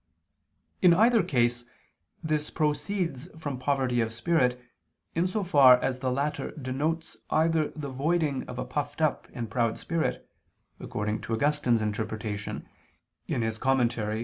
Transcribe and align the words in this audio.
In 0.81 0.95
either 0.95 1.21
case, 1.21 1.63
this 2.23 2.49
proceeds 2.49 3.29
from 3.37 3.59
poverty 3.59 4.01
of 4.01 4.11
spirit, 4.15 4.59
in 5.13 5.27
so 5.27 5.43
far 5.43 5.77
as 5.79 5.99
the 5.99 6.11
latter 6.11 6.49
denotes 6.59 7.17
either 7.29 7.69
the 7.75 7.89
voiding 7.91 8.41
of 8.49 8.57
a 8.57 8.65
puffed 8.65 8.99
up 8.99 9.27
and 9.31 9.47
proud 9.51 9.77
spirit, 9.77 10.27
according 10.79 11.21
to 11.21 11.33
Augustine's 11.33 11.83
interpretation 11.83 12.67
(De 13.27 13.35
Serm. 13.51 13.85